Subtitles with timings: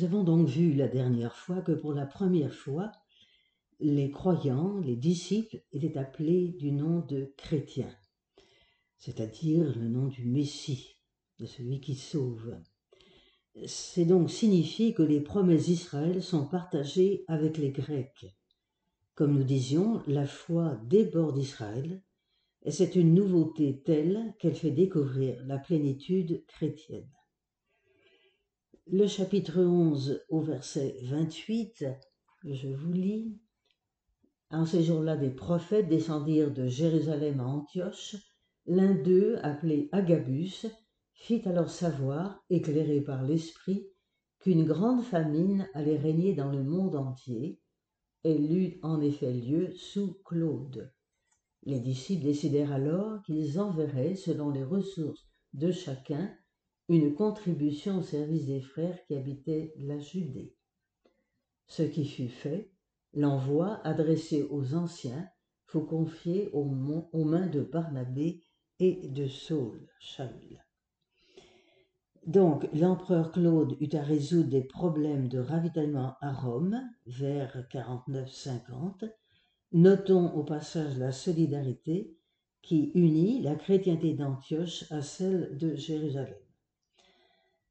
[0.00, 2.90] Nous avons donc vu la dernière fois que pour la première fois,
[3.80, 7.94] les croyants, les disciples, étaient appelés du nom de chrétiens,
[8.96, 10.96] c'est-à-dire le nom du Messie,
[11.38, 12.56] de celui qui sauve.
[13.66, 18.24] C'est donc signifier que les promesses d'Israël sont partagées avec les Grecs.
[19.14, 22.02] Comme nous disions, la foi déborde d'Israël,
[22.62, 27.10] et c'est une nouveauté telle qu'elle fait découvrir la plénitude chrétienne.
[28.86, 31.84] Le chapitre 11 au verset 28,
[32.44, 33.38] je vous lis.
[34.50, 38.16] En ces jours-là, des prophètes descendirent de Jérusalem à Antioche.
[38.66, 40.66] L'un d'eux, appelé Agabus,
[41.12, 43.86] fit alors savoir, éclairé par l'Esprit,
[44.40, 47.60] qu'une grande famine allait régner dans le monde entier.
[48.24, 50.92] Elle eut en effet lieu sous Claude.
[51.62, 56.34] Les disciples décidèrent alors qu'ils enverraient, selon les ressources de chacun,
[56.90, 60.56] une contribution au service des frères qui habitaient la Judée.
[61.68, 62.72] Ce qui fut fait,
[63.14, 65.28] l'envoi adressé aux anciens
[65.68, 68.42] fut confié aux, mains de Barnabé
[68.80, 70.64] et de Saul, Shaul.
[72.26, 79.08] Donc, l'empereur Claude eut à résoudre des problèmes de ravitaillement à Rome vers 49-50.
[79.70, 82.18] Notons au passage la solidarité
[82.62, 86.34] qui unit la chrétienté d'Antioche à celle de Jérusalem.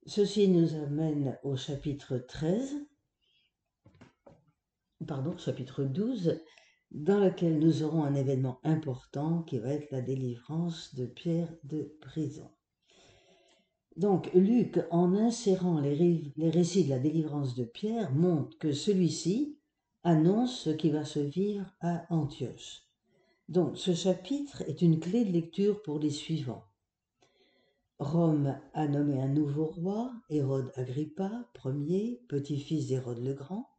[0.09, 2.77] Ceci nous amène au chapitre 13,
[5.05, 6.41] pardon, chapitre 12,
[6.89, 11.95] dans lequel nous aurons un événement important qui va être la délivrance de Pierre de
[12.01, 12.49] prison.
[13.97, 19.59] Donc Luc, en insérant les, les récits de la délivrance de Pierre, montre que celui-ci
[20.01, 22.81] annonce ce qui va se vivre à Antioche.
[23.47, 26.68] Donc ce chapitre est une clé de lecture pour les suivants.
[27.99, 33.69] Rome a nommé un nouveau roi, Hérode Agrippa Ier, petit-fils d'Hérode le Grand.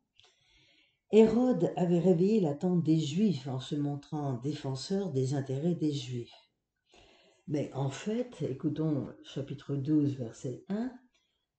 [1.10, 6.36] Hérode avait réveillé l'attente des Juifs en se montrant défenseur des intérêts des Juifs.
[7.48, 10.92] Mais en fait, écoutons chapitre 12, verset 1,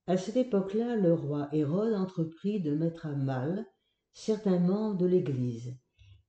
[0.05, 3.65] à cette époque-là, le roi Hérode entreprit de mettre à mal
[4.13, 5.75] certains membres de l'Église.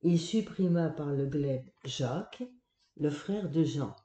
[0.01, 2.41] Il supprima par le glaive Jacques,
[2.97, 3.95] le frère de Jean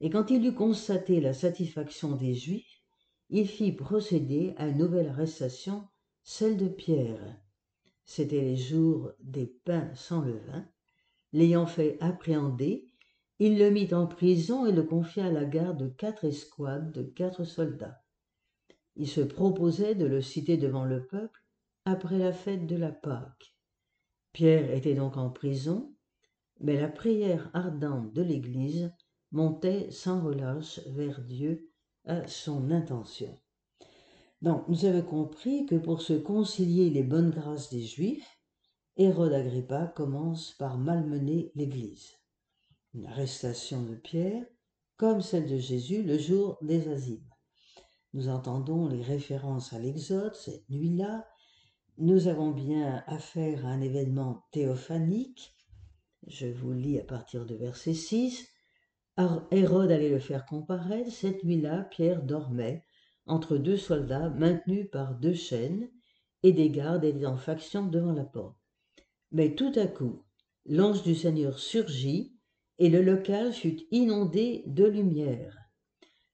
[0.00, 2.82] et quand il eut constaté la satisfaction des Juifs,
[3.30, 5.88] il fit procéder à une nouvelle arrestation,
[6.22, 7.40] celle de Pierre.
[8.04, 10.68] C'étaient les jours des pains sans levain.
[11.32, 12.86] L'ayant fait appréhender,
[13.38, 17.02] il le mit en prison et le confia à la garde de quatre escouades de
[17.02, 18.02] quatre soldats.
[18.94, 21.42] Il se proposait de le citer devant le peuple
[21.84, 23.56] après la fête de la Pâque.
[24.32, 25.94] Pierre était donc en prison,
[26.60, 28.92] mais la prière ardente de l'Église
[29.32, 31.70] montait sans relâche vers Dieu
[32.04, 33.38] à son intention.
[34.42, 38.38] Donc, nous avons compris que pour se concilier les bonnes grâces des Juifs,
[38.96, 42.12] Hérode Agrippa commence par malmener l'Église.
[42.94, 44.46] Une arrestation de Pierre,
[44.96, 47.28] comme celle de Jésus le jour des Azimes.
[48.14, 51.26] Nous entendons les références à l'Exode cette nuit-là.
[51.98, 55.54] Nous avons bien affaire à un événement théophanique.
[56.26, 58.48] Je vous lis à partir de verset 6.
[59.50, 61.10] Hérode allait le faire comparaître.
[61.10, 62.84] Cette nuit-là, Pierre dormait
[63.26, 65.90] entre deux soldats maintenus par deux chaînes,
[66.42, 68.56] et des gardes étaient en faction devant la porte.
[69.32, 70.24] Mais tout à coup,
[70.64, 72.36] l'ange du Seigneur surgit,
[72.78, 75.56] et le local fut inondé de lumière.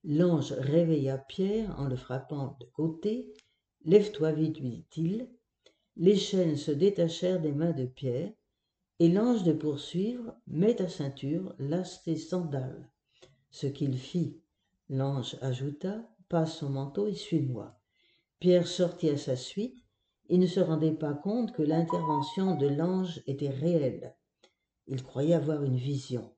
[0.04, 3.32] L'ange réveilla Pierre en le frappant de côté.
[3.84, 5.30] Lève-toi vite, lui dit-il.
[5.96, 8.32] Les chaînes se détachèrent des mains de Pierre,
[8.98, 12.88] et l'ange de poursuivre, met ta ceinture, lasse tes sandales.
[13.50, 14.40] Ce qu'il fit,
[14.88, 17.78] l'ange ajouta, passe son manteau et suis-moi.
[18.38, 19.82] Pierre sortit à sa suite,
[20.28, 24.14] il ne se rendait pas compte que l'intervention de l'ange était réelle.
[24.86, 26.32] Il croyait avoir une vision.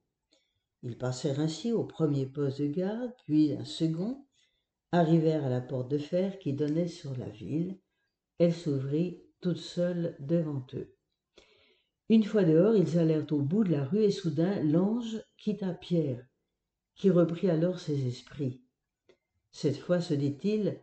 [0.83, 4.25] Ils passèrent ainsi au premier poste de garde, puis un second,
[4.93, 7.79] arrivèrent à la porte de fer qui donnait sur la ville.
[8.39, 10.94] Elle s'ouvrit toute seule devant eux.
[12.11, 16.27] Une fois dehors, ils allèrent au bout de la rue et soudain l'ange quitta Pierre,
[16.95, 18.63] qui reprit alors ses esprits.
[19.53, 20.81] Cette fois, se dit-il,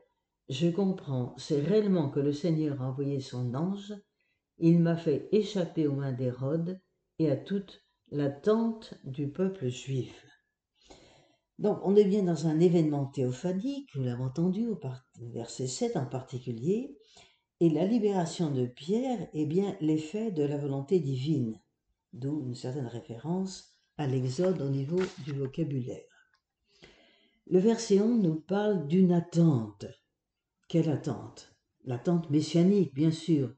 [0.50, 3.94] je comprends, c'est réellement que le Seigneur a envoyé son ange,
[4.58, 6.80] il m'a fait échapper aux mains d'Hérode
[7.20, 10.26] et à toute l'attente du peuple juif.
[11.60, 14.80] Donc, on est bien dans un événement théophanique, vous l'avez entendu au
[15.34, 16.98] verset 7 en particulier,
[17.62, 21.62] et la libération de Pierre est bien l'effet de la volonté divine,
[22.12, 26.02] d'où une certaine référence à l'Exode au niveau du vocabulaire.
[27.46, 29.86] Le verset 11 nous parle d'une attente.
[30.69, 31.56] Quelle attente?
[31.86, 33.54] L'attente messianique, bien sûr,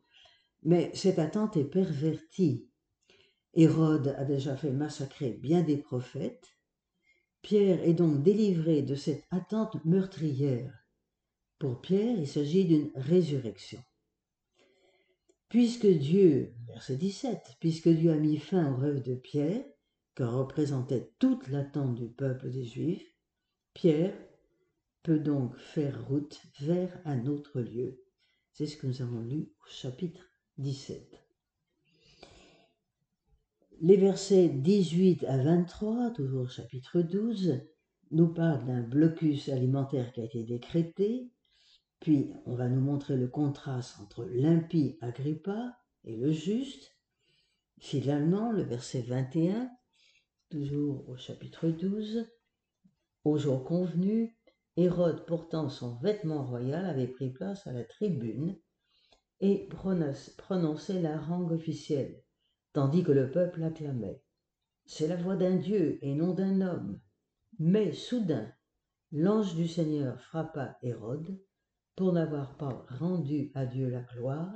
[0.64, 2.68] mais cette attente est pervertie.
[3.54, 6.58] Hérode a déjà fait massacrer bien des prophètes.
[7.42, 10.74] Pierre est donc délivré de cette attente meurtrière.
[11.58, 13.82] Pour Pierre, il s'agit d'une résurrection.
[15.54, 19.64] Puisque Dieu, verset 17, puisque Dieu a mis fin au rêve de Pierre,
[20.16, 23.14] que représentait toute l'attente du peuple des Juifs,
[23.76, 24.18] Pierre
[25.04, 28.02] peut donc faire route vers un autre lieu.
[28.52, 30.28] C'est ce que nous avons lu au chapitre
[30.58, 31.24] 17.
[33.82, 37.62] Les versets 18 à 23, toujours chapitre 12,
[38.10, 41.30] nous parlent d'un blocus alimentaire qui a été décrété,
[42.04, 46.92] puis on va nous montrer le contraste entre l'impie Agrippa et le juste.
[47.80, 49.72] Finalement, le verset 21,
[50.50, 52.28] toujours au chapitre 12,
[53.24, 54.38] au jour convenu,
[54.76, 58.60] Hérode, portant son vêtement royal, avait pris place à la tribune
[59.40, 62.22] et prononçait la langue officielle,
[62.74, 64.22] tandis que le peuple acclamait.
[64.86, 67.00] C'est la voix d'un Dieu et non d'un homme.
[67.60, 68.52] Mais soudain,
[69.14, 71.40] l'ange du Seigneur frappa Hérode
[71.96, 74.54] pour n'avoir pas rendu à Dieu la gloire,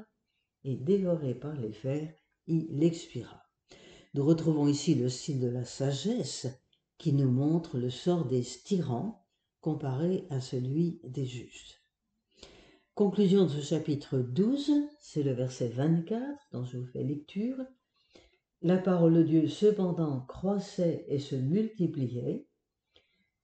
[0.64, 2.14] et dévoré par les fers,
[2.48, 3.44] il expira.
[4.14, 6.48] Nous retrouvons ici le style de la sagesse
[6.98, 9.26] qui nous montre le sort des tyrans
[9.62, 11.84] comparé à celui des justes.
[12.96, 17.58] Conclusion de ce chapitre 12, c'est le verset 24 dont je vous fais lecture.
[18.64, 22.48] La parole de Dieu cependant croissait et se multipliait.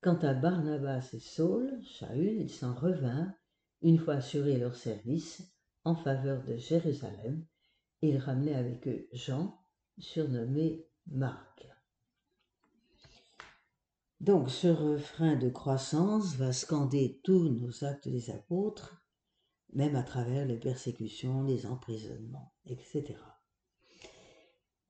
[0.01, 3.31] Quant à Barnabas et Saul, Shaul, ils s'en revinrent,
[3.83, 5.53] une fois assurés leur service,
[5.83, 7.45] en faveur de Jérusalem.
[8.01, 9.59] Ils ramenaient avec eux Jean,
[9.97, 11.67] surnommé Marc.
[14.19, 19.03] Donc ce refrain de croissance va scander tous nos actes des apôtres,
[19.73, 23.15] même à travers les persécutions, les emprisonnements, etc.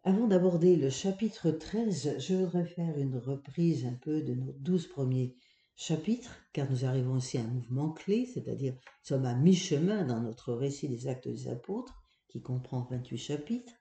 [0.04, 4.88] Avant d'aborder le chapitre 13, je voudrais faire une reprise un peu de nos douze
[4.88, 5.36] premiers
[5.76, 10.22] chapitres, car nous arrivons aussi à un mouvement clé, c'est-à-dire nous sommes à mi-chemin dans
[10.22, 11.94] notre récit des actes des apôtres,
[12.30, 13.74] qui comprend 28 chapitres.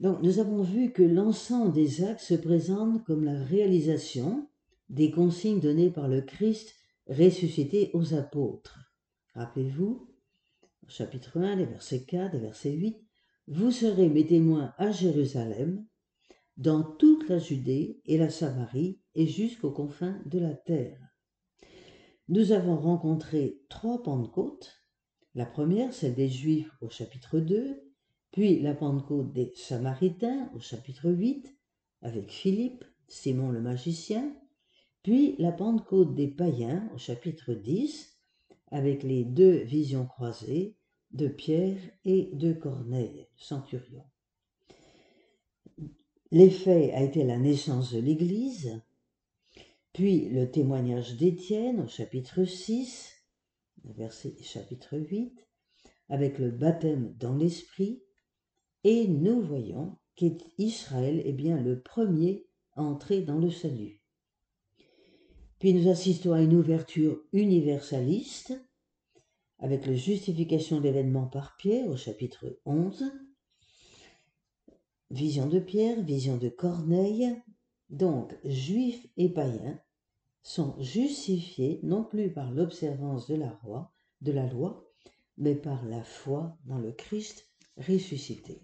[0.00, 4.48] Donc, nous avons vu que l'ensemble des actes se présente comme la réalisation
[4.88, 6.74] des consignes données par le Christ
[7.08, 8.78] ressuscité aux apôtres.
[9.34, 10.08] Rappelez-vous,
[10.88, 12.98] chapitre 1, les versets 4 et verset 8,
[13.48, 15.86] Vous serez mes témoins à Jérusalem,
[16.58, 20.98] dans toute la Judée et la Samarie et jusqu'aux confins de la terre.
[22.28, 24.84] Nous avons rencontré trois Pentecôtes.
[25.34, 27.80] La première, celle des Juifs au chapitre 2,
[28.32, 31.56] puis la Pentecôte des Samaritains au chapitre 8,
[32.02, 34.34] avec Philippe, Simon le magicien,
[35.04, 38.18] puis la Pentecôte des païens au chapitre 10,
[38.72, 40.76] avec les deux visions croisées
[41.12, 44.04] de Pierre et de Corneille, centurion.
[46.30, 48.82] L'effet a été la naissance de l'Église,
[49.94, 53.14] puis le témoignage d'Étienne au chapitre 6,
[53.84, 55.48] verset chapitre 8,
[56.10, 58.02] avec le baptême dans l'Esprit,
[58.84, 64.02] et nous voyons qu'Israël est bien le premier à entrer dans le salut.
[65.58, 68.52] Puis nous assistons à une ouverture universaliste
[69.60, 73.10] avec la justification de l'événement par Pierre au chapitre 11,
[75.10, 77.34] vision de Pierre, vision de Corneille,
[77.90, 79.80] donc juifs et païens
[80.42, 84.84] sont justifiés non plus par l'observance de la, loi,
[85.36, 87.46] mais par la foi dans le Christ
[87.76, 88.62] ressuscité.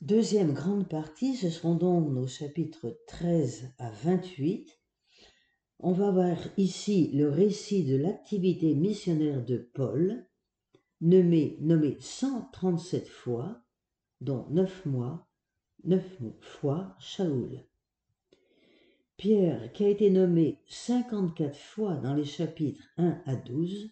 [0.00, 4.68] Deuxième grande partie, ce seront donc nos chapitres 13 à 28.
[5.78, 10.26] On va voir ici le récit de l'activité missionnaire de Paul,
[11.00, 13.63] nommé, nommé 137 fois,
[14.20, 15.28] dont 9 mois,
[15.84, 16.02] 9
[16.40, 17.64] fois Shaoul.
[19.16, 23.90] Pierre, qui a été nommé 54 fois dans les chapitres 1 à 12,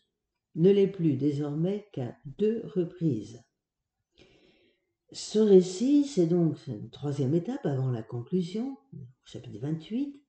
[0.57, 3.43] ne l'est plus désormais qu'à deux reprises.
[5.13, 8.77] Ce récit, c'est donc une troisième étape avant la conclusion,
[9.25, 10.23] chapitre 28,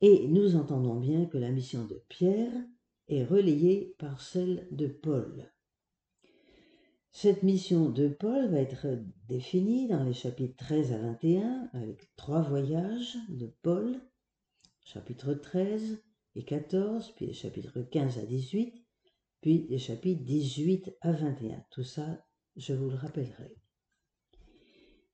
[0.00, 2.52] et nous entendons bien que la mission de Pierre
[3.08, 5.52] est relayée par celle de Paul.
[7.18, 8.88] Cette mission de Paul va être
[9.26, 13.98] définie dans les chapitres 13 à 21 avec trois voyages de Paul,
[14.84, 16.02] chapitre 13
[16.34, 18.74] et 14, puis les chapitres 15 à 18,
[19.40, 21.64] puis les chapitres 18 à 21.
[21.70, 22.22] Tout ça,
[22.54, 23.56] je vous le rappellerai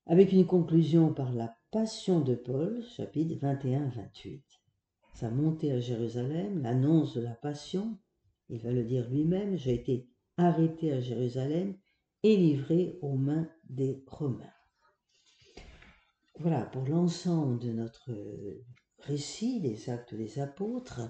[0.06, 4.42] avec une conclusion par la Passion de Paul, chapitre 21-28.
[5.14, 7.97] Sa montée à Jérusalem, l'annonce de la Passion,
[8.49, 11.76] il va le dire lui-même, j'ai été arrêté à Jérusalem
[12.22, 14.52] et livré aux mains des Romains.
[16.38, 18.10] Voilà pour l'ensemble de notre
[19.00, 21.00] récit des actes des apôtres,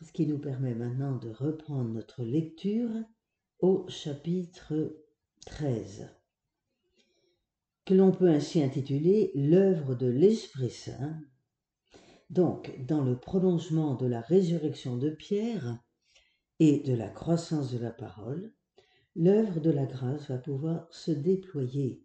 [0.00, 2.90] ce qui nous permet maintenant de reprendre notre lecture
[3.60, 4.96] au chapitre
[5.46, 6.08] 13,
[7.84, 11.18] que l'on peut ainsi intituler l'œuvre de l'Esprit Saint.
[12.30, 15.82] Donc, dans le prolongement de la résurrection de Pierre
[16.60, 18.52] et de la croissance de la parole,
[19.18, 22.04] l'œuvre de la grâce va pouvoir se déployer.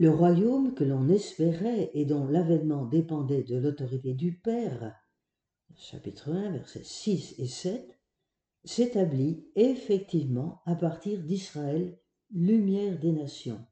[0.00, 4.96] Le royaume que l'on espérait et dont l'avènement dépendait de l'autorité du Père,
[5.76, 8.00] chapitre 1, versets 6 et 7,
[8.64, 11.96] s'établit effectivement à partir d'Israël,
[12.32, 13.64] lumière des nations,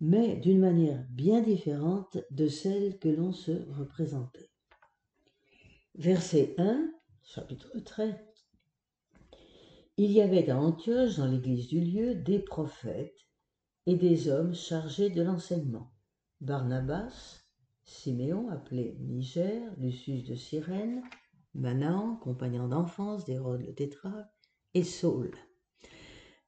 [0.00, 4.50] mais d'une manière bien différente de celle que l'on se représentait.
[5.94, 6.90] Verset 1,
[7.22, 8.14] chapitre 13.
[9.98, 13.28] Il y avait à Antioche, dans l'église du lieu, des prophètes
[13.84, 15.92] et des hommes chargés de l'enseignement.
[16.40, 17.44] Barnabas,
[17.84, 21.02] Siméon, appelé Niger, Lucius de Cyrène,
[21.52, 24.30] Manahan, compagnon d'enfance d'Hérode le tétrarque,
[24.72, 25.32] et Saul.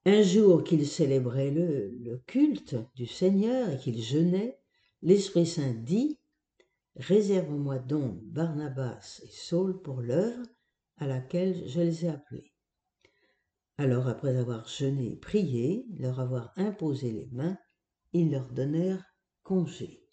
[0.07, 4.59] Un jour qu'il célébrait le, le culte du Seigneur et qu'il jeûnait,
[5.03, 6.19] l'Esprit Saint dit
[6.97, 10.47] Réserve-moi donc Barnabas et Saul pour l'œuvre
[10.97, 12.54] à laquelle je les ai appelés.
[13.77, 17.59] Alors, après avoir jeûné et prié, leur avoir imposé les mains,
[18.13, 19.05] ils leur donnèrent
[19.43, 20.05] congé.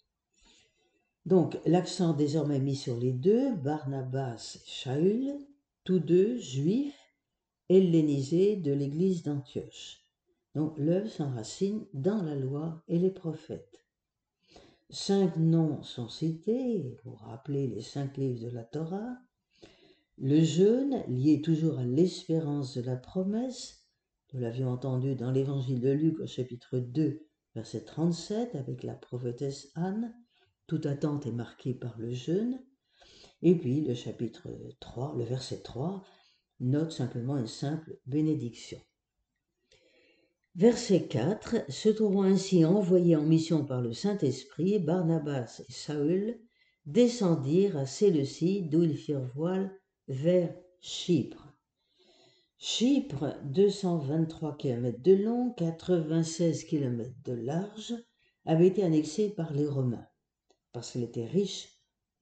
[1.24, 5.38] Donc, l'accent désormais mis sur les deux, Barnabas et Shaul,
[5.84, 6.98] tous deux juifs
[7.68, 10.00] hellénisés de l'église d'Antioche.
[10.54, 13.86] Donc, l'œuvre s'enracine dans la loi et les prophètes.
[14.90, 19.16] Cinq noms sont cités pour rappeler les cinq livres de la Torah.
[20.24, 23.88] Le jeûne, lié toujours à l'espérance de la promesse,
[24.32, 27.26] nous l'avions entendu dans l'évangile de Luc au chapitre 2,
[27.56, 30.14] verset 37, avec la prophétesse Anne.
[30.68, 32.62] Toute attente est marquée par le jeûne.
[33.42, 34.48] Et puis le chapitre
[34.78, 36.04] 3, le verset 3,
[36.60, 38.78] note simplement une simple bénédiction.
[40.54, 46.38] Verset 4, se trouvant ainsi envoyés en mission par le Saint-Esprit, Barnabas et Saül
[46.86, 49.76] descendirent à Séleucie, d'où ils firent voile
[50.08, 51.54] vers Chypre.
[52.58, 57.94] Chypre, 223 km de long, 96 km de large,
[58.44, 60.06] avait été annexé par les Romains
[60.72, 61.68] parce qu'il était riche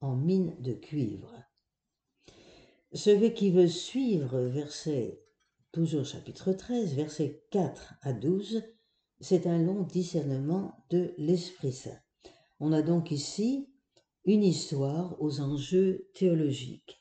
[0.01, 1.33] en mines de cuivre.
[2.93, 5.23] Ce qui veut suivre, verset,
[5.71, 8.63] toujours chapitre 13, versets 4 à 12,
[9.21, 11.99] c'est un long discernement de l'Esprit Saint.
[12.59, 13.69] On a donc ici
[14.25, 17.00] une histoire aux enjeux théologiques.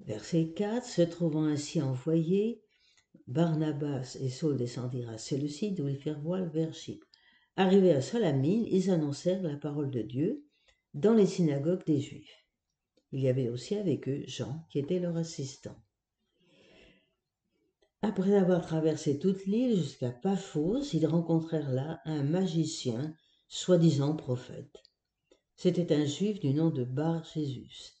[0.00, 2.62] Verset 4, se trouvant ainsi envoyés,
[3.26, 7.06] Barnabas et Saul descendirent à Séleucide où ils firent voile vers Chypre.
[7.56, 10.44] Arrivés à Salamine, ils annoncèrent la parole de Dieu
[10.94, 12.46] dans les synagogues des Juifs.
[13.12, 15.76] Il y avait aussi avec eux Jean, qui était leur assistant.
[18.00, 23.14] Après avoir traversé toute l'île jusqu'à Paphos, ils rencontrèrent là un magicien,
[23.48, 24.82] soi-disant prophète.
[25.56, 27.97] C'était un juif du nom de Bar Jésus,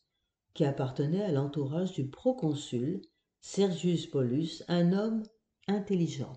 [0.58, 3.00] qui appartenait à l'entourage du proconsul
[3.38, 5.22] Sergius Paulus, un homme
[5.68, 6.32] intelligent.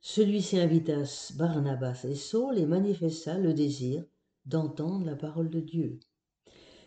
[0.00, 1.02] Celui-ci invita
[1.34, 4.06] Barnabas et Saul et manifesta le désir
[4.46, 6.00] d'entendre la parole de Dieu.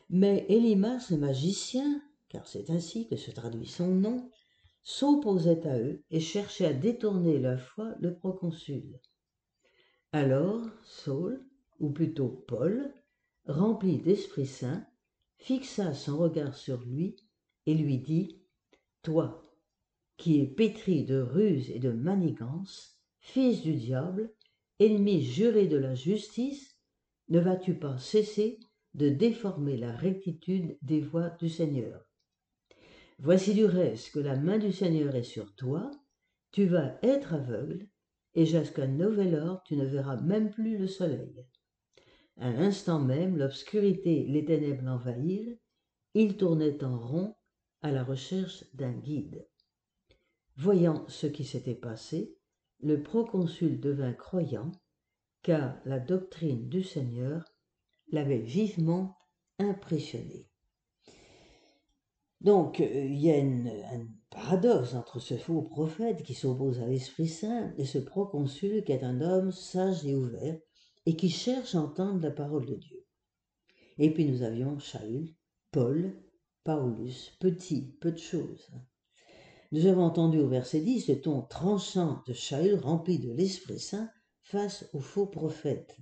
[0.10, 4.32] Mais Élimas le magicien, car c'est ainsi que se traduit son nom,
[4.82, 9.00] s'opposait à eux et cherchait à détourner la foi le proconsul.
[10.14, 11.46] Alors Saul,
[11.80, 12.92] ou plutôt Paul,
[13.46, 14.84] rempli d'Esprit Saint,
[15.42, 17.16] fixa son regard sur lui
[17.66, 18.42] et lui dit
[19.02, 19.44] Toi,
[20.18, 24.34] qui es pétri de ruse et de manigance, Fils du diable,
[24.80, 26.76] ennemi juré de la justice,
[27.30, 28.60] ne vas-tu pas cesser
[28.96, 32.04] de déformer la rectitude des voies du Seigneur?
[33.20, 35.92] Voici du reste que la main du Seigneur est sur toi,
[36.52, 37.88] tu vas être aveugle,
[38.34, 41.46] et jusqu'à nouvel ordre tu ne verras même plus le soleil.
[42.38, 45.58] À l'instant même, l'obscurité les ténèbres l'envahirent,
[46.14, 47.36] il tournait en rond
[47.82, 49.48] à la recherche d'un guide.
[50.58, 52.38] Voyant ce qui s'était passé,
[52.80, 54.72] le proconsul devint croyant,
[55.44, 57.46] car la doctrine du Seigneur
[58.12, 59.18] l'avait vivement
[59.60, 60.48] impressionné.
[62.42, 67.28] Donc, euh, il y a un paradoxe entre ce faux prophète qui s'oppose à l'Esprit
[67.28, 70.60] Saint et ce proconsul qui est un homme sage et ouvert
[71.06, 73.06] et qui cherche à entendre la parole de Dieu.
[73.98, 75.28] Et puis nous avions Shaul,
[75.72, 76.14] Paul,
[76.64, 78.70] Paulus, petit, peu de choses.
[79.72, 84.10] Nous avons entendu au verset 10 le ton tranchant de Shaul rempli de l'Esprit Saint
[84.44, 85.98] face au faux prophète.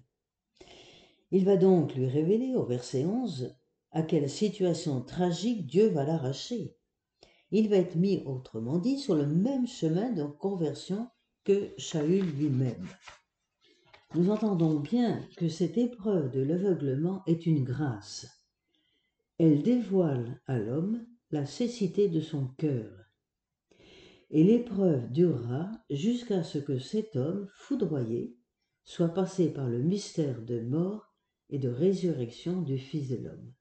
[1.31, 3.55] Il va donc lui révéler au verset 11
[3.91, 6.75] à quelle situation tragique Dieu va l'arracher.
[7.51, 11.07] Il va être mis, autrement dit, sur le même chemin de conversion
[11.43, 12.87] que Shaul lui-même.
[14.15, 18.27] Nous entendons bien que cette épreuve de l'aveuglement est une grâce.
[19.37, 22.91] Elle dévoile à l'homme la cécité de son cœur.
[24.31, 28.35] Et l'épreuve durera jusqu'à ce que cet homme, foudroyé,
[28.83, 31.13] soit passé par le mystère de mort
[31.51, 33.53] et de résurrection du Fils de l'homme.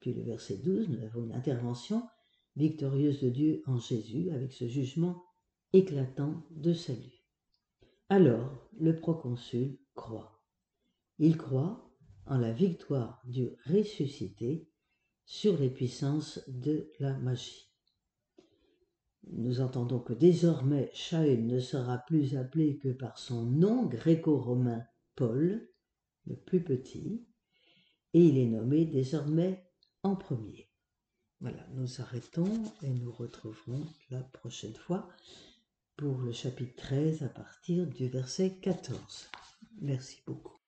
[0.00, 2.02] Puis le verset 12, nous avons une intervention
[2.56, 5.22] victorieuse de Dieu en Jésus avec ce jugement
[5.72, 7.23] éclatant de salut.
[8.16, 10.40] Alors le proconsul croit.
[11.18, 11.90] Il croit
[12.26, 14.70] en la victoire du ressuscité
[15.24, 17.72] sur les puissances de la magie.
[19.32, 24.84] Nous entendons que désormais Shaul ne sera plus appelé que par son nom gréco-romain
[25.16, 25.68] Paul,
[26.26, 27.26] le plus petit,
[28.12, 29.66] et il est nommé désormais
[30.04, 30.70] en premier.
[31.40, 35.08] Voilà, nous arrêtons et nous retrouverons la prochaine fois
[35.96, 39.30] pour le chapitre 13 à partir du verset 14.
[39.80, 40.63] Merci beaucoup.